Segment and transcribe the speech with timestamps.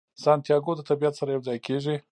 [0.23, 1.95] سانتیاګو د طبیعت سره یو ځای کیږي.